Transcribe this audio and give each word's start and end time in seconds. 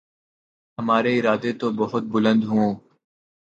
ہمارے 0.77 1.11
ارادے 1.19 1.51
تو 1.59 1.67
بہت 1.71 2.03
بلند 2.13 2.41
ہوں۔ 2.43 2.69